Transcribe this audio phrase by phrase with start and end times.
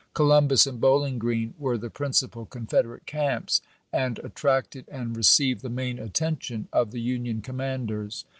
[0.15, 3.61] Columbus and Bowling Grreen were the principal Confederate camps,
[3.93, 8.25] and attracted and received the main attention of the Union commanders.